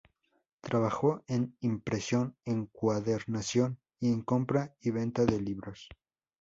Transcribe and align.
Trabajó 0.61 1.21
en 1.27 1.55
impresión, 1.59 2.35
encuadernación 2.43 3.77
y 3.99 4.11
en 4.11 4.23
compra 4.23 4.73
y 4.81 4.89
venta 4.89 5.25
de 5.25 5.39
libros. 5.39 5.89